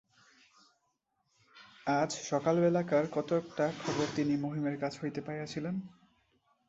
আজ 1.93 2.11
সকালবেলাকার 2.29 3.05
কতকটা 3.11 3.65
খবর 3.81 4.07
তিনি 4.15 4.33
মহিমের 4.37 4.75
কাছ 4.77 4.93
হইতে 5.01 5.19
পাইয়াছিলেন। 5.21 5.75